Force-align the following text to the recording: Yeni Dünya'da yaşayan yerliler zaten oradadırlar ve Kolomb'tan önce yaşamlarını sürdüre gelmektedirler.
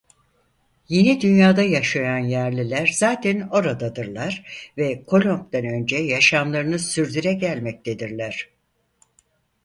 Yeni 0.89 1.21
Dünya'da 1.21 1.61
yaşayan 1.61 2.17
yerliler 2.17 2.87
zaten 2.87 3.39
oradadırlar 3.51 4.45
ve 4.77 5.05
Kolomb'tan 5.05 5.65
önce 5.65 5.95
yaşamlarını 5.97 6.79
sürdüre 6.79 7.33
gelmektedirler. 7.33 8.49